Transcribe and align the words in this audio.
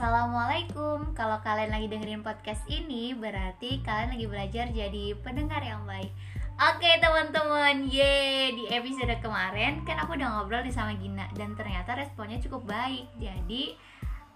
Assalamualaikum. 0.00 1.12
Kalau 1.12 1.44
kalian 1.44 1.76
lagi 1.76 1.84
dengerin 1.84 2.24
podcast 2.24 2.64
ini, 2.72 3.12
berarti 3.12 3.84
kalian 3.84 4.16
lagi 4.16 4.26
belajar 4.32 4.66
jadi 4.72 5.12
pendengar 5.20 5.60
yang 5.60 5.84
baik. 5.84 6.08
Oke 6.56 6.88
teman-teman, 7.04 7.84
ye 7.84 8.48
di 8.56 8.64
episode 8.72 9.12
kemarin 9.20 9.84
kan 9.84 10.00
aku 10.00 10.16
udah 10.16 10.40
ngobrol 10.40 10.64
nih 10.64 10.72
sama 10.72 10.96
Gina 10.96 11.28
dan 11.36 11.52
ternyata 11.52 12.00
responnya 12.00 12.40
cukup 12.40 12.64
baik. 12.64 13.12
Jadi 13.20 13.76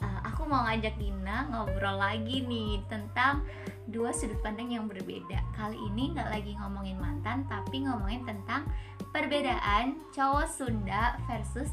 uh, 0.05 0.21
aku 0.29 0.45
mau 0.45 0.69
ngajak 0.69 1.00
Gina 1.00 1.48
ngobrol 1.48 1.96
lagi 1.96 2.45
nih 2.45 2.85
tentang 2.93 3.41
dua 3.89 4.12
sudut 4.12 4.37
pandang 4.45 4.69
yang 4.69 4.85
berbeda. 4.85 5.41
Kali 5.57 5.81
ini 5.81 6.12
nggak 6.12 6.29
lagi 6.29 6.53
ngomongin 6.61 7.01
mantan, 7.01 7.49
tapi 7.49 7.89
ngomongin 7.89 8.21
tentang 8.29 8.69
perbedaan 9.15 9.95
cowok 10.11 10.47
Sunda 10.51 11.15
versus 11.30 11.71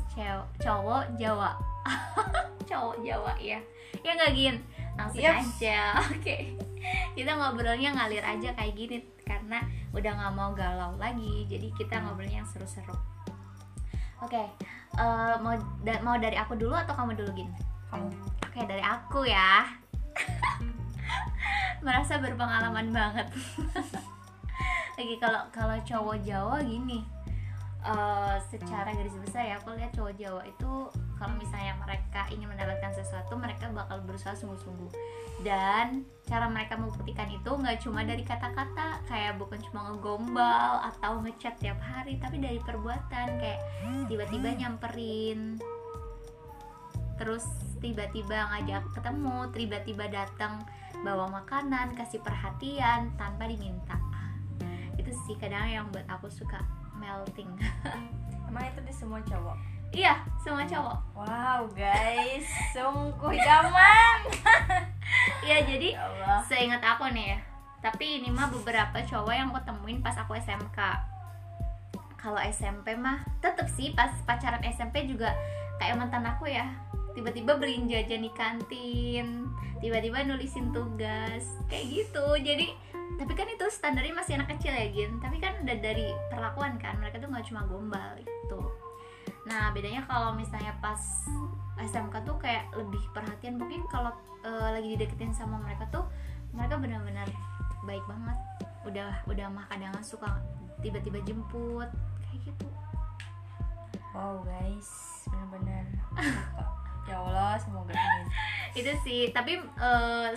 cowok 0.62 1.10
Jawa. 1.18 1.58
cowok 2.70 3.02
Jawa 3.02 3.34
ya, 3.42 3.58
ya 4.06 4.12
nggak 4.14 4.32
Gin? 4.32 4.56
Langsung 4.94 5.26
Yep. 5.26 5.34
aja, 5.42 5.80
oke. 6.14 6.38
Kita 7.18 7.32
ngobrolnya 7.34 7.90
ngalir 7.92 8.22
aja 8.22 8.54
kayak 8.54 8.78
gini 8.78 8.98
karena 9.26 9.58
udah 9.90 10.12
nggak 10.14 10.34
mau 10.38 10.54
galau 10.54 10.94
lagi. 10.96 11.50
Jadi 11.50 11.74
kita 11.74 11.98
ngobrolnya 12.00 12.46
yang 12.46 12.50
seru-seru. 12.50 12.94
Oke, 14.22 14.38
eh, 14.94 15.36
mau 15.42 15.58
da- 15.82 16.04
mau 16.06 16.22
dari 16.22 16.38
aku 16.38 16.54
dulu 16.54 16.78
atau 16.78 16.94
kamu 16.94 17.18
dulu 17.18 17.34
Gin? 17.34 17.50
Kamu. 17.90 18.08
Oke 18.46 18.68
dari 18.68 18.84
aku 18.84 19.24
ya 19.24 19.64
Merasa 21.88 22.20
berpengalaman 22.20 22.92
banget 22.92 23.32
Lagi 24.94 25.16
kalau 25.18 25.48
kalau 25.50 25.80
cowok 25.80 26.20
Jawa 26.20 26.60
gini 26.60 27.00
eh, 27.84 28.38
Secara 28.50 28.90
garis 28.94 29.16
besar 29.18 29.44
ya 29.46 29.56
Aku 29.62 29.74
lihat 29.76 29.92
cowok 29.94 30.14
Jawa 30.18 30.42
itu 30.46 30.74
Kalau 31.18 31.36
misalnya 31.38 31.74
mereka 31.82 32.26
ingin 32.34 32.50
mendapatkan 32.50 32.92
sesuatu 32.94 33.38
Mereka 33.38 33.74
bakal 33.74 34.02
berusaha 34.06 34.34
sungguh-sungguh 34.38 34.92
Dan 35.42 36.06
cara 36.26 36.48
mereka 36.48 36.78
membuktikan 36.78 37.28
itu 37.28 37.50
nggak 37.50 37.82
cuma 37.82 38.06
dari 38.06 38.22
kata-kata 38.22 39.02
Kayak 39.10 39.42
bukan 39.42 39.60
cuma 39.70 39.92
ngegombal 39.92 40.86
Atau 40.94 41.22
ngechat 41.26 41.58
tiap 41.58 41.82
hari 41.82 42.18
Tapi 42.22 42.38
dari 42.38 42.62
perbuatan 42.62 43.28
Kayak 43.38 43.60
tiba-tiba 44.10 44.50
nyamperin 44.58 45.62
terus 47.22 47.46
tiba-tiba 47.78 48.50
ngajak 48.50 48.98
ketemu, 48.98 49.46
tiba-tiba 49.54 50.10
datang 50.10 50.66
bawa 51.06 51.30
makanan, 51.30 51.94
kasih 51.94 52.18
perhatian 52.18 53.14
tanpa 53.14 53.46
diminta. 53.46 53.94
Itu 54.98 55.14
sih 55.30 55.38
kadang 55.38 55.70
yang 55.70 55.86
buat 55.94 56.06
aku 56.10 56.34
suka 56.34 56.81
melting. 57.02 57.50
Emang 58.48 58.70
itu 58.70 58.80
di 58.86 58.94
semua 58.94 59.18
cowok? 59.26 59.58
iya, 59.92 60.24
semua 60.40 60.64
cowok. 60.64 60.98
Wow 61.18 61.68
guys, 61.74 62.48
sungguh 62.72 63.34
zaman. 63.42 64.18
Iya, 65.42 65.66
jadi 65.66 65.98
Ya 65.98 66.40
seingat 66.46 66.80
aku 66.80 67.10
nih 67.12 67.36
ya. 67.36 67.40
Tapi 67.82 68.22
ini 68.22 68.30
mah 68.30 68.48
beberapa 68.48 69.02
cowok 69.02 69.34
yang 69.34 69.50
aku 69.52 69.60
temuin 69.66 70.00
pas 70.00 70.16
aku 70.16 70.38
SMK. 70.38 70.80
Kalau 72.16 72.38
SMP 72.48 72.94
mah 72.94 73.20
tetep 73.42 73.66
sih 73.68 73.92
pas 73.98 74.14
pacaran 74.24 74.62
SMP 74.62 75.10
juga 75.10 75.34
kayak 75.82 75.98
mantan 75.98 76.24
aku 76.30 76.48
ya. 76.48 76.70
Tiba-tiba 77.12 77.60
beliin 77.60 77.92
jajan 77.92 78.24
di 78.24 78.32
kantin, 78.32 79.52
tiba-tiba 79.84 80.24
nulisin 80.24 80.72
tugas, 80.72 81.44
kayak 81.68 81.86
gitu. 81.92 82.26
Jadi 82.40 82.72
tapi 83.22 83.38
kan 83.38 83.46
itu 83.46 83.66
standarnya 83.70 84.18
masih 84.18 84.34
anak 84.40 84.58
kecil 84.58 84.74
ya 84.74 84.88
Gin. 84.90 85.22
Tapi 85.22 85.38
kan 85.38 85.60
udah 85.62 85.78
dari 85.78 86.10
perlakuan 86.32 86.82
kan. 86.82 86.98
Mereka 86.98 87.22
tuh 87.22 87.30
nggak 87.30 87.46
cuma 87.52 87.62
gombal 87.70 88.18
gitu. 88.18 88.62
Nah 89.46 89.70
bedanya 89.76 90.06
kalau 90.10 90.34
misalnya 90.34 90.74
pas 90.80 90.98
SMK 91.78 92.26
tuh 92.26 92.38
kayak 92.42 92.72
lebih 92.74 93.02
perhatian. 93.14 93.62
Mungkin 93.62 93.86
kalau 93.94 94.10
eh, 94.42 94.70
lagi 94.74 94.98
dideketin 94.98 95.36
sama 95.36 95.62
mereka 95.62 95.86
tuh 95.94 96.06
mereka 96.56 96.82
benar-benar 96.82 97.28
baik 97.86 98.02
banget. 98.10 98.38
Udah 98.90 99.12
udah 99.30 99.48
mah 99.54 99.70
kadang 99.70 99.94
suka 100.02 100.42
tiba-tiba 100.82 101.22
jemput. 101.22 101.90
Kayak 102.26 102.40
gitu. 102.50 102.68
Wow 104.18 104.44
guys, 104.44 104.90
benar-benar. 105.30 105.86
Itu 108.72 108.92
sih 109.04 109.22
tapi 109.36 109.60
eh, 109.60 110.30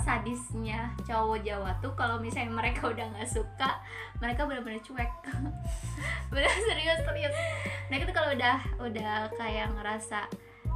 sadisnya 0.00 0.96
cowok 1.04 1.44
Jawa 1.44 1.76
tuh 1.84 1.92
kalau 1.92 2.16
misalnya 2.16 2.56
mereka 2.56 2.88
udah 2.88 3.04
nggak 3.12 3.28
suka 3.28 3.80
mereka 4.16 4.48
benar-benar 4.48 4.80
cuek. 4.80 5.10
Benar 6.32 6.56
serius 6.56 7.00
serius. 7.04 7.36
Mereka 7.92 8.08
tuh 8.08 8.16
kalau 8.16 8.30
udah 8.32 8.56
udah 8.80 9.12
kayak 9.36 9.68
ngerasa 9.76 10.24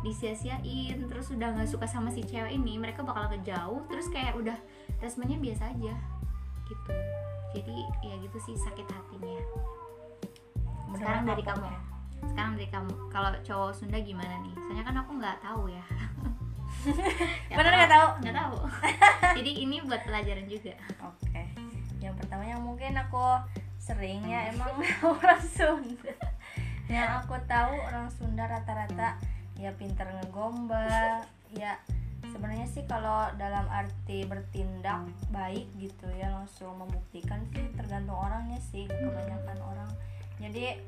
disia-siain 0.00 0.97
terus 1.09 1.33
udah 1.33 1.56
nggak 1.56 1.69
suka 1.69 1.84
sama 1.89 2.09
si 2.09 2.25
cewek 2.25 2.56
ini 2.56 2.81
mereka 2.81 3.05
bakal 3.05 3.28
ngejauh 3.33 3.84
terus 3.89 4.09
kayak 4.09 4.33
udah 4.37 4.56
responnya 5.00 5.41
biasa 5.41 5.72
aja 5.72 5.94
gitu. 6.69 6.93
Jadi 7.56 7.77
ya 8.05 8.15
gitu 8.21 8.39
sih 8.44 8.56
sakit 8.60 8.87
hatinya. 8.87 9.41
Sekarang 10.97 11.25
dari 11.25 11.44
kamu. 11.44 11.69
sekarang 12.21 12.53
dari 12.60 12.69
kamu. 12.69 12.93
Kalau 13.09 13.33
cowok 13.41 13.72
Sunda 13.72 13.97
gimana 13.97 14.44
nih? 14.44 14.53
Soalnya 14.53 14.84
kan 14.84 14.97
aku 15.00 15.16
nggak 15.16 15.41
tahu 15.41 15.72
ya 15.72 15.81
Bener 17.51 17.73
nggak 17.77 17.93
tahu? 17.93 18.09
nggak 18.25 18.37
tahu 18.37 18.57
jadi 19.39 19.51
ini 19.69 19.77
buat 19.85 20.03
pelajaran 20.05 20.47
juga 20.49 20.75
Oke. 21.05 21.43
Yang 22.01 22.15
pertama 22.17 22.43
yang 22.49 22.65
mungkin 22.65 22.97
aku 22.97 23.21
sering 23.81 24.25
ya 24.29 24.53
emang 24.53 24.73
orang 25.13 25.43
Sunda. 25.43 26.15
Yang 26.89 27.11
aku 27.23 27.35
tahu 27.49 27.75
orang 27.87 28.09
Sunda 28.13 28.45
rata-rata 28.49 29.21
ya 29.61 29.71
pinter 29.77 30.09
ngegombal, 30.09 31.25
ya 31.53 31.77
sebenarnya 32.33 32.65
sih 32.69 32.85
kalau 32.89 33.29
dalam 33.37 33.69
arti 33.69 34.25
bertindak 34.25 35.05
baik 35.29 35.69
gitu 35.77 36.09
ya 36.17 36.33
langsung 36.33 36.77
membuktikan 36.81 37.45
sih 37.53 37.69
tergantung 37.77 38.17
orangnya 38.17 38.61
sih 38.73 38.89
kebanyakan 38.89 39.59
orang. 39.61 39.91
Jadi 40.41 40.81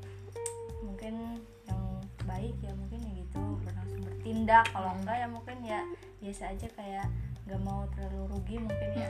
mungkin 0.81 1.37
yang 1.69 1.81
baik 2.25 2.55
ya 2.61 2.73
mungkin 2.75 2.99
ya 3.03 3.11
gitu 3.23 3.41
langsung 3.73 4.01
bertindak 4.43 4.67
kalau 4.75 4.91
enggak 4.93 5.15
ya 5.17 5.27
mungkin 5.29 5.57
ya 5.63 5.79
biasa 6.19 6.51
aja 6.51 6.67
kayak 6.69 7.07
nggak 7.43 7.61
mau 7.61 7.87
terlalu 7.91 8.27
rugi 8.29 8.55
mungkin 8.57 8.89
ya. 8.93 9.07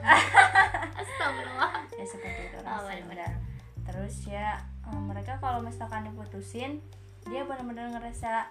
Astagfirullah. 1.02 1.74
Ya 1.92 2.06
seperti 2.06 2.42
itu 2.44 2.58
Oh, 2.60 2.82
benar-benar. 2.84 3.34
terus 3.84 4.16
ya 4.26 4.58
eh, 4.84 5.02
mereka 5.02 5.36
kalau 5.38 5.60
misalkan 5.60 6.06
diputusin 6.06 6.78
dia 7.26 7.42
benar-benar 7.44 7.90
ngerasa 7.92 8.46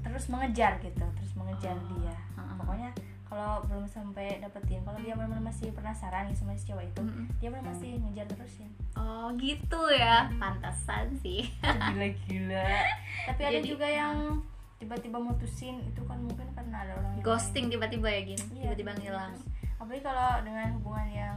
terus 0.00 0.28
mengejar 0.28 0.76
gitu 0.78 1.00
terus 1.10 1.32
mengejar 1.34 1.72
Oh, 1.74 1.88
dia. 1.96 2.12
Heeh. 2.34 2.52
pokoknya 2.54 2.90
kalau 3.24 3.64
belum 3.64 3.84
sampai 3.84 4.38
dapetin 4.38 4.84
kalau 4.84 5.00
dia 5.00 5.12
benar-benar 5.12 5.42
masih 5.42 5.72
penasaran 5.72 6.28
nih 6.28 6.36
sama 6.36 6.52
si 6.52 6.68
cowok 6.68 6.84
itu 6.86 7.00
Mm-mm. 7.02 7.26
dia 7.34 7.48
benar 7.48 7.64
masih 7.66 7.96
ngejar 7.98 8.26
terusin 8.28 8.68
oh 8.94 9.32
gitu 9.36 9.80
ya. 9.90 10.28
Pantasan 10.34 11.16
sih. 11.18 11.48
Gila-gila. 11.60 12.68
Tapi 13.26 13.40
ada 13.42 13.58
Jadi- 13.58 13.66
juga 13.66 13.88
yang 13.88 14.38
tiba-tiba 14.84 15.16
mutusin 15.16 15.80
itu 15.80 16.04
kan 16.04 16.20
mungkin 16.20 16.44
karena 16.52 16.84
ada 16.84 16.92
orang 17.00 17.24
ghosting 17.24 17.72
tiba-tiba 17.72 18.04
ya 18.12 18.20
gin? 18.28 18.40
Iya, 18.52 18.76
tiba-tiba 18.76 18.92
ngilang. 19.00 19.32
apalagi 19.80 20.04
kalau 20.06 20.40
dengan 20.44 20.68
hubungan 20.80 21.08
yang 21.08 21.36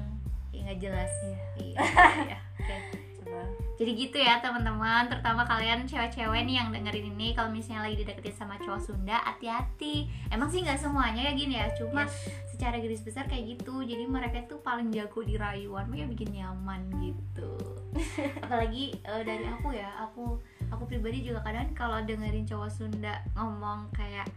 nggak 0.67 0.83
jelas. 0.83 1.11
Iya. 1.23 1.39
iya, 1.79 1.79
iya. 2.27 2.39
Oke. 2.59 2.75
coba. 3.23 3.41
Jadi 3.79 3.91
gitu 3.95 4.17
ya 4.19 4.43
teman-teman. 4.43 5.07
Terutama 5.07 5.47
kalian 5.47 5.87
cewek-cewek 5.87 6.43
nih 6.43 6.55
yang 6.59 6.69
dengerin 6.75 7.07
ini 7.15 7.31
Kalau 7.31 7.47
misalnya 7.53 7.87
lagi 7.87 8.03
dideketin 8.03 8.35
sama 8.35 8.59
cowok 8.59 8.81
Sunda 8.83 9.23
Hati-hati. 9.23 10.11
Emang 10.27 10.51
sih 10.51 10.67
nggak 10.67 10.75
semuanya 10.75 11.31
ya 11.31 11.33
gini 11.39 11.55
ya? 11.55 11.71
Cuma 11.79 12.03
secara 12.51 12.83
garis 12.83 12.99
besar 12.99 13.31
kayak 13.31 13.55
gitu. 13.55 13.79
Jadi 13.87 14.03
mereka 14.11 14.43
tuh 14.43 14.59
paling 14.59 14.91
jago 14.91 15.23
di 15.23 15.39
rayuan 15.39 15.87
Makanya 15.87 16.11
bikin 16.11 16.35
nyaman 16.35 16.91
gitu. 16.99 17.51
Apalagi 18.43 18.91
eh, 18.91 19.23
dari 19.23 19.45
aku 19.47 19.71
ya 19.71 19.87
Aku 20.11 20.43
aku 20.67 20.83
pribadi 20.85 21.21
juga 21.21 21.39
kadang 21.41 21.67
kalau 21.71 21.99
dengerin 22.01 22.43
cowok 22.43 22.69
Sunda 22.69 23.15
Ngomong 23.33 23.91
kayak 23.91 24.27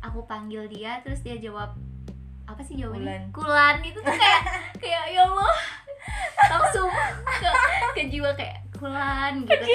Aku 0.00 0.24
panggil 0.24 0.66
dia 0.66 0.98
Terus 1.00 1.20
dia 1.20 1.36
jawab 1.36 1.74
apa 2.42 2.58
sih 2.60 2.74
jawabannya? 2.74 3.30
Kulan. 3.30 3.32
Kulan 3.32 3.76
itu 3.80 3.98
tuh 3.98 4.12
kayak 4.12 4.42
kayak 4.76 5.04
ya 5.08 5.22
Allah 5.22 5.54
langsung 6.50 6.90
ke, 7.32 7.50
ke 7.94 8.02
jiwa 8.08 8.30
kayak 8.34 8.58
kulan 8.72 9.40
gitu. 9.40 9.62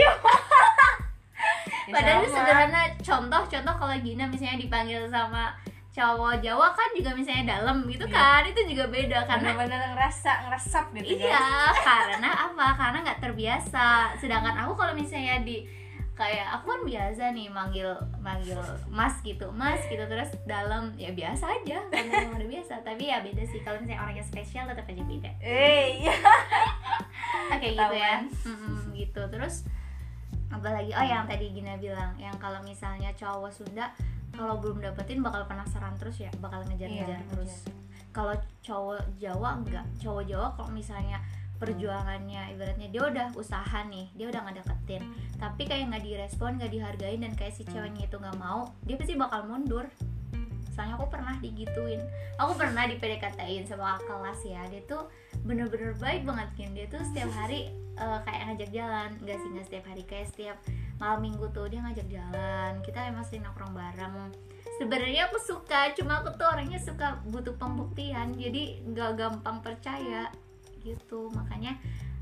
Ya, 1.87 1.93
Padahal 1.95 2.19
itu 2.19 2.27
sama. 2.27 2.39
sederhana 2.43 2.81
contoh-contoh 2.99 3.75
kalau 3.77 3.95
Gina 3.97 4.27
misalnya 4.27 4.59
dipanggil 4.59 5.07
sama 5.07 5.55
cowok 5.89 6.43
Jawa 6.43 6.75
kan 6.75 6.91
juga 6.91 7.15
misalnya 7.15 7.55
dalam 7.55 7.87
gitu 7.87 8.03
Iya. 8.03 8.11
kan 8.11 8.41
itu 8.43 8.59
juga 8.67 8.85
beda 8.85 9.23
karena 9.23 9.55
benar-benar 9.55 9.95
ngerasa 9.95 10.31
ngeresap 10.43 10.85
gitu 10.93 11.15
guys. 11.15 11.23
iya 11.23 11.47
karena 11.79 12.29
apa 12.43 12.67
karena 12.75 12.97
nggak 13.01 13.21
terbiasa 13.23 13.87
sedangkan 14.13 14.55
aku 14.59 14.75
kalau 14.75 14.91
misalnya 14.91 15.39
di 15.39 15.63
kayak 16.17 16.49
aku 16.49 16.65
kan 16.67 16.81
biasa 16.81 17.23
nih 17.29 17.45
manggil 17.47 17.93
manggil 18.17 18.57
mas 18.89 19.21
gitu 19.21 19.53
mas 19.53 19.77
gitu 19.85 20.01
terus 20.03 20.33
dalam 20.43 20.89
ya 20.97 21.13
biasa 21.13 21.45
aja 21.61 21.77
karena 21.87 22.33
udah 22.33 22.49
biasa 22.49 22.81
tapi 22.81 23.05
ya 23.07 23.21
beda 23.21 23.45
sih 23.45 23.61
kalau 23.61 23.77
misalnya 23.77 24.01
orangnya 24.01 24.25
spesial 24.25 24.65
tetap 24.65 24.89
aja 24.89 25.03
beda. 25.05 25.29
Eh, 25.37 25.85
iya. 26.01 26.15
Oke 27.53 27.69
gitu 27.69 27.95
ya. 27.95 28.25
Mm-mm, 28.43 28.91
gitu 28.91 29.21
terus 29.29 29.69
apalagi 30.47 30.89
oh 30.89 31.05
yang 31.05 31.29
tadi 31.29 31.53
Gina 31.53 31.77
bilang 31.77 32.17
yang 32.17 32.33
kalau 32.41 32.57
misalnya 32.65 33.13
cowok 33.13 33.53
Sunda 33.53 33.93
kalau 34.33 34.57
belum 34.57 34.81
dapetin 34.81 35.21
bakal 35.21 35.45
penasaran 35.45 35.93
terus 35.97 36.17
ya 36.17 36.31
bakal 36.39 36.65
ngejar-ngejar 36.65 37.19
Iya, 37.19 37.29
terus. 37.29 37.53
kalau 38.09 38.33
cowok 38.63 38.97
Jawa 39.19 39.61
enggak 39.61 39.85
cowok 39.99 40.23
Jawa 40.25 40.47
kalau 40.55 40.71
misalnya 40.71 41.16
perjuangannya 41.57 42.53
ibaratnya 42.53 42.87
dia 42.93 43.01
udah 43.01 43.27
usaha 43.33 43.79
nih 43.89 44.09
dia 44.13 44.29
udah 44.29 44.41
ngedeketin. 44.45 45.03
Tapi 45.37 45.63
kayak 45.65 45.93
nggak 45.93 46.03
direspon 46.05 46.61
nggak 46.61 46.71
dihargain 46.71 47.19
dan 47.21 47.33
kayak 47.33 47.53
si 47.53 47.65
ceweknya 47.65 48.05
itu 48.05 48.17
nggak 48.17 48.37
mau 48.37 48.71
dia 48.85 48.95
pasti 48.95 49.17
bakal 49.17 49.49
mundur. 49.49 49.85
Soalnya 50.77 51.01
aku 51.01 51.09
pernah 51.09 51.33
digituin. 51.41 52.01
Aku 52.37 52.53
pernah 52.53 52.85
di 52.85 53.01
PDKT-in 53.01 53.65
sama 53.65 53.97
kelas 54.05 54.39
ya 54.45 54.61
dia 54.69 54.85
tuh 54.85 55.09
bener-bener 55.41 55.97
baik 55.97 56.21
banget 56.27 56.49
kan 56.53 56.69
dia 56.77 56.85
tuh 56.85 57.01
setiap 57.01 57.33
hari 57.33 57.73
eh, 57.97 58.19
kayak 58.25 58.41
ngajak 58.53 58.69
jalan. 58.69 59.09
Enggak 59.25 59.37
sih 59.41 59.49
nggak 59.49 59.65
setiap 59.65 59.85
hari 59.89 60.03
kayak 60.05 60.27
setiap 60.29 60.57
malam 61.01 61.25
minggu 61.25 61.45
tuh 61.49 61.65
dia 61.65 61.81
ngajak 61.81 62.07
jalan. 62.09 62.71
Kita 62.85 62.99
emang 63.09 63.25
sering 63.25 63.45
nongkrong 63.49 63.73
bareng. 63.73 64.33
Sebenarnya 64.77 65.25
aku 65.25 65.41
suka 65.41 65.89
cuma 65.97 66.21
aku 66.21 66.37
tuh 66.37 66.45
orangnya 66.45 66.77
suka 66.77 67.17
butuh 67.25 67.57
pembuktian. 67.57 68.37
Jadi 68.37 68.85
nggak 68.85 69.17
gampang 69.17 69.65
percaya 69.65 70.29
gitu. 70.95 71.27
Makanya 71.35 71.75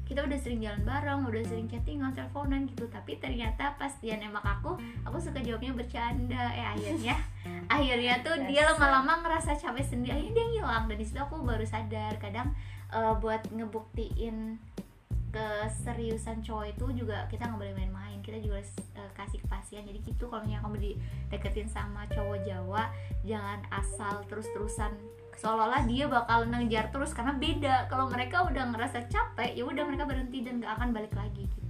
kita 0.05 0.21
udah 0.21 0.37
sering 0.37 0.61
jalan 0.61 0.85
bareng 0.85 1.25
udah 1.25 1.43
sering 1.49 1.65
chattingan 1.65 2.13
teleponan 2.13 2.69
gitu. 2.69 2.85
Tapi 2.85 3.17
ternyata 3.17 3.73
pas 3.75 3.89
dia 3.99 4.15
nembak 4.21 4.45
aku 4.45 4.77
aku 5.01 5.17
suka 5.17 5.41
jawabnya 5.41 5.73
bercanda. 5.73 6.53
Eh 6.53 6.65
akhirnya 6.65 7.17
akhirnya 7.75 8.21
tuh 8.21 8.37
dia 8.45 8.69
lama-lama 8.69 9.25
ngerasa 9.25 9.57
capek 9.57 9.85
sendiri. 9.85 10.13
Akhirnya 10.13 10.33
dia 10.37 10.45
ngilang. 10.53 10.85
Dan 10.85 10.97
di 11.01 11.05
situ 11.05 11.17
aku 11.17 11.41
baru 11.41 11.65
sadar 11.65 12.21
kadang 12.21 12.53
eh, 12.93 13.13
buat 13.17 13.41
ngebuktiin 13.49 14.61
keseriusan 15.35 16.39
cowok 16.39 16.71
itu 16.71 17.03
juga 17.03 17.27
kita 17.27 17.49
nggak 17.49 17.59
boleh 17.59 17.75
main-main. 17.75 18.21
Kita 18.21 18.37
juga 18.37 18.61
harus 18.61 18.71
eh, 18.93 19.11
kasih 19.17 19.41
kepastian. 19.41 19.89
Jadi 19.89 20.05
gitu 20.05 20.29
kalau 20.29 20.45
misalnya 20.45 20.61
kamu 20.69 20.77
dideketin 20.85 21.67
sama 21.67 22.05
cowok 22.13 22.45
Jawa 22.45 22.93
jangan 23.25 23.65
asal 23.73 24.21
terus-terusan 24.29 24.93
seolah-olah 25.35 25.83
dia 25.83 26.05
bakal 26.05 26.43
ngejar 26.45 26.89
terus 26.89 27.11
karena 27.11 27.33
beda 27.33 27.75
kalau 27.85 28.07
mereka 28.07 28.41
udah 28.41 28.63
ngerasa 28.69 29.05
capek 29.05 29.51
ya 29.51 29.63
udah 29.63 29.83
mereka 29.83 30.03
berhenti 30.03 30.41
dan 30.41 30.59
gak 30.59 30.75
akan 30.75 30.91
balik 30.91 31.13
lagi 31.13 31.45
gitu 31.45 31.63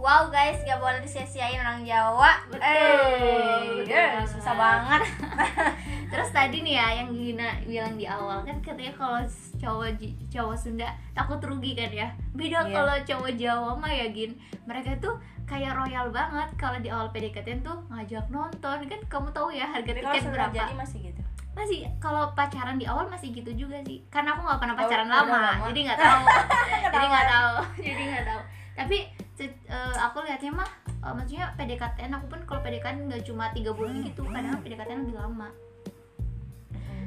Wow 0.00 0.32
guys, 0.32 0.56
gak 0.64 0.80
boleh 0.80 1.04
disia-siain 1.04 1.60
orang 1.60 1.84
Jawa. 1.84 2.40
Betul, 2.48 2.64
Eh, 2.64 3.84
betul 3.84 3.84
yeah, 3.84 4.16
banget. 4.16 4.32
susah 4.32 4.54
banget. 4.56 5.02
terus 6.10 6.30
tadi 6.32 6.64
nih 6.64 6.74
ya 6.74 6.86
yang 6.96 7.08
Gina 7.12 7.48
bilang 7.62 7.94
di 7.94 8.04
awal 8.04 8.40
kan 8.42 8.58
katanya 8.58 8.96
kalau 8.96 9.20
cowok 9.56 10.00
cowok 10.26 10.56
Sunda 10.56 10.88
takut 11.12 11.38
rugi 11.38 11.76
kan 11.76 11.92
ya 11.92 12.08
beda 12.32 12.64
Iya. 12.64 12.72
kalau 12.72 12.96
cowok 13.04 13.30
Jawa 13.36 13.70
mah 13.76 13.92
ya 13.92 14.08
Gin 14.10 14.34
mereka 14.64 14.96
tuh 14.98 15.14
kayak 15.44 15.74
royal 15.74 16.10
banget 16.10 16.48
kalau 16.56 16.78
di 16.78 16.88
awal 16.88 17.10
PDKT 17.10 17.60
tuh 17.60 17.78
ngajak 17.86 18.26
nonton 18.26 18.78
kan 18.86 19.00
kamu 19.04 19.28
tahu 19.30 19.50
ya 19.50 19.66
harga 19.66 19.86
Tapi 19.86 20.00
tiket 20.00 20.22
berapa 20.32 20.54
jadi 20.56 20.74
masih 20.74 20.98
gitu. 21.04 21.09
Masih 21.50 21.84
kalau 21.98 22.30
pacaran 22.32 22.78
di 22.78 22.86
awal 22.86 23.06
masih 23.06 23.30
gitu 23.30 23.50
juga 23.52 23.82
sih. 23.82 24.00
Karena 24.08 24.34
aku 24.34 24.46
nggak 24.46 24.60
pernah 24.62 24.74
Oh, 24.74 24.80
pacaran 24.80 25.06
udah 25.06 25.16
lama, 25.22 25.38
lama. 25.38 25.64
jadi 25.70 25.80
nggak 25.86 25.98
tahu. 25.98 26.22
Jadi 26.94 27.06
nggak 27.06 27.26
tahu. 27.28 27.54
Jadi 27.86 28.02
nggak 28.06 28.24
tahu. 28.26 28.40
Tapi 28.76 28.98
eh, 29.40 29.94
aku 29.98 30.18
lihatnya 30.24 30.52
mah 30.54 30.70
eh, 30.86 31.12
maksudnya 31.12 31.46
PDKT 31.54 31.98
aku 32.08 32.26
pun 32.28 32.40
kalau 32.46 32.60
PDKT 32.60 32.96
nggak 33.06 33.22
cuma 33.24 33.50
tiga 33.52 33.70
bulan 33.72 34.00
gitu 34.00 34.22
kadang 34.26 34.60
PDKT 34.60 34.90
lebih 34.96 35.16
lama. 35.16 35.48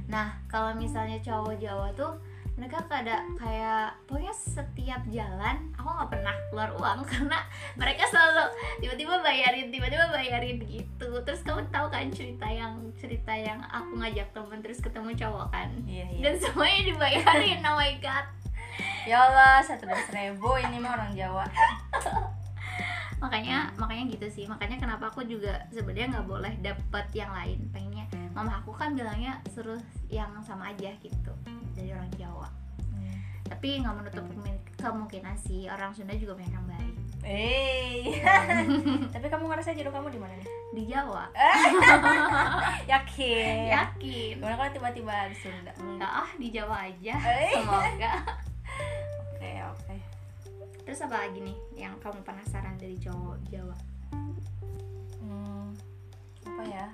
Nah 0.07 0.37
kalau 0.45 0.75
misalnya 0.75 1.17
cowok 1.19 1.57
Jawa 1.57 1.89
tuh 1.95 2.19
mereka 2.53 2.85
kada 2.85 3.25
kayak 3.33 3.97
pokoknya 4.05 4.29
setiap 4.29 5.01
jalan 5.09 5.73
aku 5.73 5.89
nggak 5.89 6.09
keluar 6.53 6.69
uang 6.77 7.01
karena 7.09 7.41
mereka 7.73 8.05
selalu 8.05 8.53
tiba-tiba 8.77 9.17
bayarin 9.25 9.73
tiba-tiba 9.73 10.05
bayarin 10.13 10.61
gitu. 10.69 11.09
Terus 11.25 11.41
kamu 11.41 11.65
tahu 11.73 11.89
kan 11.89 12.13
cerita 12.13 12.45
yang 12.45 12.77
cerita 12.93 13.33
yang 13.33 13.57
aku 13.73 13.97
ngajak 13.97 14.29
temen 14.29 14.61
terus 14.61 14.77
ketemu 14.77 15.17
cowok 15.17 15.49
kan? 15.49 15.73
Iya, 15.89 16.05
iya. 16.13 16.21
dan 16.21 16.33
semuanya 16.37 16.81
dibayarin 16.93 17.65
oh 17.65 17.73
my 17.73 17.93
god. 17.97 18.25
Ya 19.09 19.17
Allah, 19.25 19.65
satu 19.65 19.89
belas 19.89 20.05
ribu 20.13 20.53
ini 20.61 20.77
mah 20.77 20.93
orang 20.93 21.11
Jawa. 21.17 21.49
makanya 23.23 23.73
makanya 23.81 24.13
gitu 24.13 24.27
sih. 24.29 24.45
Makanya 24.45 24.77
kenapa 24.77 25.09
aku 25.09 25.25
juga 25.25 25.65
sebenarnya 25.73 26.21
nggak 26.21 26.27
boleh 26.29 26.53
dapet 26.61 27.05
yang 27.17 27.33
lain. 27.33 27.65
Pengennya 27.73 28.05
mama 28.37 28.61
aku 28.61 28.77
kan 28.77 28.93
bilangnya 28.93 29.41
suruh 29.49 29.81
yang 30.13 30.29
sama 30.45 30.69
aja 30.73 30.93
gitu 31.01 31.33
dari 31.73 31.89
orang 31.93 32.13
Jawa 32.17 32.62
tapi 33.53 33.79
nggak 33.79 33.95
menutup 33.95 34.25
kemungkinan 34.75 35.35
sih 35.37 35.65
orang 35.67 35.91
Sunda 35.91 36.13
juga 36.13 36.33
banyak 36.33 36.51
yang 36.51 36.67
baik 36.67 36.95
Eh, 37.23 38.19
tapi 39.15 39.25
kamu 39.25 39.47
ngerasa 39.47 39.71
jodoh 39.71 39.93
kamu 39.93 40.07
di 40.09 40.19
mana 40.19 40.35
nih? 40.35 40.49
di 40.73 40.83
Jawa 40.85 41.23
Yakin? 42.91 43.63
yakin 43.69 44.33
Gimana 44.35 44.55
kalau 44.57 44.71
tiba-tiba 44.71 45.15
di 45.25 45.37
Sunda? 45.37 45.71
enggak 45.77 46.11
ah 46.17 46.29
di 46.33 46.47
Jawa 46.49 46.83
aja 46.83 47.15
Eh. 47.15 47.53
semoga 47.53 48.13
Oke, 49.33 49.51
oke. 49.65 49.95
terus 50.83 50.99
apa 50.99 51.15
lagi 51.17 51.39
nih 51.41 51.55
yang 51.77 51.95
kamu 51.97 52.19
penasaran 52.21 52.75
dari 52.75 52.97
cowok 52.97 53.39
Jawa 53.45 53.77
Hmm, 55.17 55.71
apa 56.43 56.63
ya? 56.65 56.87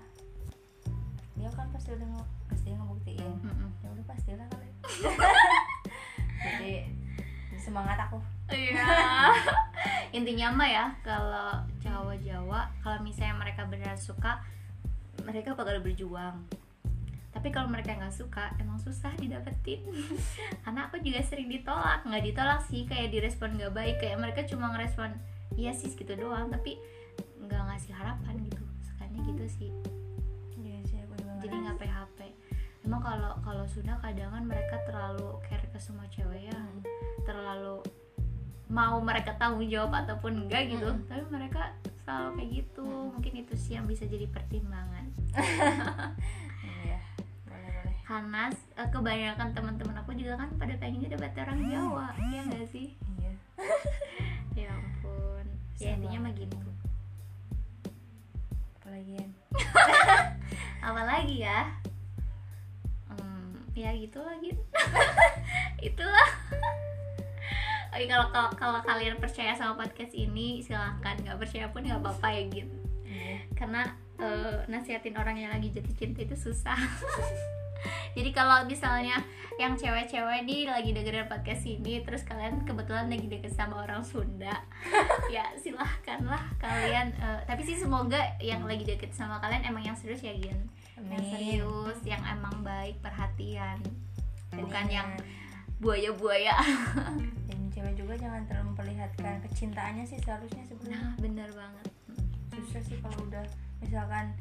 Dia 1.33 1.49
kan 1.49 1.65
pasti 1.69 1.89
udah 1.91 2.05
pasti 2.45 2.69
ngebuktiin. 2.69 3.33
Mm-mm. 3.41 3.69
Ya 3.79 3.89
udah 3.89 4.05
pastilah 4.05 4.45
kali. 4.45 4.69
Jadi 6.39 6.73
semangat 7.59 7.99
aku. 8.07 8.17
Iya. 8.49 8.81
Intinya 10.17 10.47
mah 10.55 10.69
ya 10.69 10.85
kalau 11.05 11.61
cowok 11.83 12.17
Jawa 12.25 12.71
kalau 12.81 12.97
misalnya 13.05 13.37
mereka 13.37 13.67
benar 13.69 13.93
suka 13.99 14.41
mereka 15.21 15.53
bakal 15.53 15.77
berjuang. 15.83 16.47
Tapi 17.29 17.53
kalau 17.53 17.69
mereka 17.69 17.93
nggak 17.93 18.15
suka 18.15 18.57
emang 18.57 18.81
susah 18.81 19.13
didapetin. 19.21 19.85
Karena 20.65 20.89
aku 20.89 20.97
juga 21.03 21.21
sering 21.21 21.51
ditolak, 21.51 22.01
nggak 22.07 22.23
ditolak 22.25 22.59
sih 22.65 22.89
kayak 22.89 23.13
direspon 23.13 23.53
nggak 23.59 23.75
baik 23.75 23.95
kayak 24.01 24.17
mereka 24.17 24.41
cuma 24.49 24.73
ngerespon 24.73 25.13
iya 25.59 25.75
sih 25.75 25.91
gitu 25.91 26.15
doang 26.15 26.49
tapi 26.49 26.79
nggak 27.45 27.61
ngasih 27.69 27.93
harapan 27.93 28.33
gitu. 28.49 28.63
Sukanya 28.81 29.19
gitu 29.29 29.45
sih. 29.45 29.69
Iya 30.57 30.79
sih 30.89 30.97
aku 31.05 31.13
juga. 31.21 31.37
Jadi 31.45 31.55
nggak 31.67 31.77
PHP. 31.77 31.98
Emang 32.89 33.05
kalau 33.05 33.37
kalau 33.39 33.63
Sunda 33.63 33.93
kadang 33.99 34.33
kan 34.33 34.43
mereka 34.43 34.81
terlalu 34.81 35.37
care 35.43 35.61
ke 35.63 35.77
semua 35.77 36.09
cewek 36.09 36.41
ya 36.43 36.57
Hmm. 36.57 36.81
terlalu 37.21 37.85
mau 38.67 38.97
mereka 38.99 39.33
tanggung 39.35 39.65
jawab 39.65 39.93
ataupun 39.95 40.41
enggak 40.41 40.65
gitu 40.67 40.85
Mm-mm. 40.87 41.05
tapi 41.05 41.21
mereka 41.27 41.69
selalu 41.99 42.29
kayak 42.35 42.49
gitu 42.55 42.85
mungkin 43.07 43.33
itu 43.35 43.53
sih 43.55 43.73
yang 43.73 43.85
bisa 43.85 44.05
jadi 44.05 44.25
pertimbangan 44.27 45.05
Iya. 46.79 46.97
Boleh, 47.45 47.69
boleh. 47.71 47.93
karena 48.03 48.41
eh, 48.75 48.87
kebanyakan 48.87 49.47
teman-teman 49.51 49.95
aku 49.99 50.13
juga 50.13 50.33
kan 50.35 50.49
pada 50.55 50.73
pengennya 50.75 51.09
dapat 51.11 51.33
orang 51.39 51.59
Jawa 51.63 52.07
ya 52.23 52.41
enggak 52.43 52.65
sih 52.67 52.97
Iya. 53.15 53.33
ya 54.59 54.69
ampun 54.71 55.45
ya 55.75 55.85
Sama. 55.87 55.97
intinya 55.99 56.19
mah 56.19 56.33
gitu 56.35 56.57
Apalagi 58.79 59.13
ya? 59.13 59.27
apalagi 60.87 61.35
ya 61.39 61.59
hmm, 61.61 61.78
ya 63.79 63.91
gitu 63.95 64.19
lagi 64.19 64.51
itulah. 65.87 66.29
Oke, 67.89 68.05
kalau 68.05 68.27
kalau 68.29 68.51
kalau 68.53 68.79
kalian 68.85 69.17
percaya 69.17 69.55
sama 69.55 69.79
podcast 69.79 70.13
ini 70.13 70.61
silahkan. 70.61 71.17
Nggak 71.23 71.39
percaya 71.41 71.65
pun 71.71 71.81
nggak 71.87 72.03
apa-apa 72.03 72.27
ya 72.35 72.43
gitu 72.51 72.79
karena 73.59 73.83
eh, 74.23 74.63
nasihatin 74.71 75.19
orang 75.19 75.35
yang 75.35 75.51
lagi 75.51 75.67
jatuh 75.75 75.95
cinta 75.99 76.23
itu 76.23 76.35
susah. 76.39 76.79
Jadi 78.17 78.35
kalau 78.35 78.67
misalnya 78.67 79.15
yang 79.55 79.75
cewek-cewek 79.75 80.43
nih 80.47 80.67
lagi 80.67 80.91
dengerin 80.95 81.27
podcast 81.27 81.63
ini 81.67 81.99
terus 82.03 82.23
kalian 82.23 82.63
kebetulan 82.63 83.11
lagi 83.11 83.27
deket 83.27 83.51
sama 83.51 83.83
orang 83.83 84.03
Sunda 84.03 84.55
ya 85.35 85.43
silahkanlah 85.59 86.43
kalian 86.59 87.11
eh, 87.19 87.39
tapi 87.43 87.67
sih 87.67 87.75
semoga 87.75 88.19
yang 88.39 88.63
lagi 88.63 88.87
deket 88.87 89.11
sama 89.11 89.39
kalian 89.43 89.67
emang 89.67 89.83
yang 89.83 89.95
serius 89.99 90.23
ya 90.23 90.31
Gin 90.31 90.71
yang 91.07 91.21
Amin. 91.21 91.31
serius 91.31 91.97
yang 92.03 92.21
emang 92.21 92.59
baik 92.59 92.99
perhatian. 92.99 93.79
Bukan 94.51 94.67
Jadinya- 94.85 94.91
yang 94.91 95.09
buaya-buaya. 95.79 96.55
Dan 97.47 97.59
cewek 97.71 97.95
juga 97.95 98.13
jangan 98.17 98.43
terlalu 98.45 98.75
memperlihatkan 98.75 99.39
kecintaannya 99.47 100.03
sih 100.03 100.19
seharusnya 100.19 100.63
sebenarnya. 100.67 100.99
Nah 100.99 101.13
bener 101.17 101.49
banget. 101.51 101.85
Susah 102.51 102.81
sih 102.83 102.97
kalau 102.99 103.19
udah 103.23 103.45
misalkan 103.79 104.35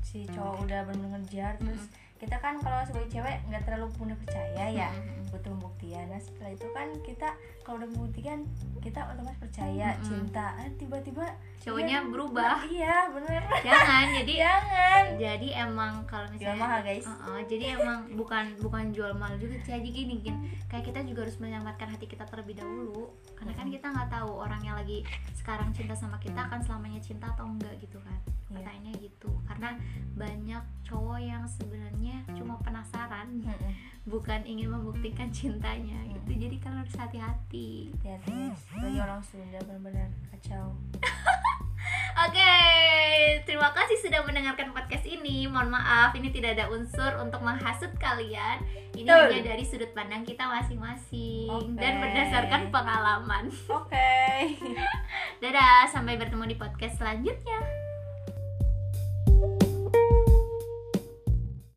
si 0.00 0.24
cowok 0.24 0.64
udah 0.64 0.80
bener 0.88 1.06
ngejar 1.12 1.52
terus 1.60 1.92
kita 2.18 2.36
kan 2.36 2.58
kalau 2.58 2.82
sebagai 2.82 3.08
cewek 3.10 3.36
nggak 3.46 3.62
terlalu 3.62 3.86
mudah 3.96 4.18
percaya 4.18 4.64
ya 4.66 4.90
Mm-mm. 4.90 5.30
butuh 5.30 5.50
pembuktian. 5.50 6.06
Nah 6.06 6.18
setelah 6.18 6.50
itu 6.50 6.66
kan 6.68 6.88
kita 7.00 7.28
kalau 7.62 7.78
udah 7.78 7.88
membuktikan 7.88 8.42
kita 8.78 9.06
otomatis 9.06 9.38
percaya 9.38 9.88
Mm-mm. 9.92 10.02
cinta. 10.02 10.46
Ah, 10.52 10.66
tiba-tiba 10.74 11.24
cowoknya 11.58 11.96
dia- 12.00 12.08
berubah. 12.08 12.58
Iya 12.74 12.96
bener. 13.08 13.42
Jangan 13.60 14.04
jadi 14.18 14.34
jangan. 14.40 15.02
jadi 15.16 15.48
emang 15.62 15.92
kalau 16.04 16.26
jual 16.28 16.34
misalnya 16.48 16.58
mahal 16.58 16.80
guys. 16.82 17.06
Uh-uh, 17.06 17.40
jadi 17.44 17.64
emang 17.74 17.98
bukan 18.12 18.44
bukan 18.58 18.84
jual 18.90 19.12
mahal 19.12 19.36
juga 19.36 19.54
jadi 19.60 19.84
gini 19.84 20.18
gini 20.18 20.38
kayak 20.66 20.84
kita 20.84 21.00
juga 21.02 21.22
harus 21.22 21.38
menyelamatkan 21.38 21.88
hati 21.88 22.04
kita 22.04 22.24
terlebih 22.24 22.58
dahulu 22.58 23.07
karena 23.38 23.54
kan 23.54 23.70
kita 23.70 23.86
nggak 23.86 24.10
tahu 24.10 24.30
orang 24.42 24.60
yang 24.66 24.74
lagi 24.74 25.06
sekarang 25.38 25.70
cinta 25.70 25.94
sama 25.94 26.18
kita 26.18 26.50
akan 26.50 26.58
selamanya 26.60 26.98
cinta 26.98 27.30
atau 27.30 27.46
enggak 27.46 27.78
gitu 27.78 28.02
kan. 28.02 28.18
Iya. 28.48 28.64
katanya 28.64 28.92
gitu. 28.96 29.30
Karena 29.44 29.70
banyak 30.16 30.62
cowok 30.88 31.20
yang 31.20 31.44
sebenarnya 31.44 32.24
cuma 32.32 32.56
penasaran 32.64 33.44
bukan 34.08 34.40
ingin 34.48 34.72
membuktikan 34.72 35.28
cintanya 35.28 36.00
gitu. 36.08 36.30
Jadi 36.32 36.56
kalian 36.58 36.80
harus 36.80 36.96
hati-hati. 36.96 37.92
Hati-hati. 38.00 38.80
Bagi 38.80 38.98
orang 38.98 39.20
Sunda 39.20 39.60
benar-benar 39.68 40.08
kacau. 40.32 40.72
Oke, 42.26 42.37
terima 43.68 43.84
kasih 43.84 44.00
sudah 44.00 44.24
mendengarkan 44.24 44.72
podcast 44.72 45.04
ini. 45.04 45.44
Mohon 45.44 45.76
maaf, 45.76 46.16
ini 46.16 46.32
tidak 46.32 46.56
ada 46.56 46.72
unsur 46.72 47.20
untuk 47.20 47.44
menghasut 47.44 47.92
kalian. 48.00 48.64
Ini 48.96 49.04
Betul. 49.04 49.28
hanya 49.28 49.40
dari 49.44 49.64
sudut 49.68 49.92
pandang 49.92 50.24
kita 50.24 50.48
masing-masing 50.48 51.52
Oke. 51.52 51.76
dan 51.76 52.00
berdasarkan 52.00 52.72
pengalaman. 52.72 53.52
oke 53.68 54.16
Dadah, 55.44 55.84
sampai 55.84 56.16
bertemu 56.16 56.48
di 56.48 56.56
podcast 56.56 56.96
selanjutnya. 56.96 57.77